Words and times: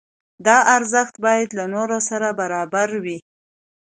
دا 0.45 0.57
ارزښت 0.75 1.15
باید 1.25 1.49
له 1.59 1.65
نورو 1.75 1.97
سره 2.09 2.27
برابر 2.39 2.89
وي. 3.03 3.17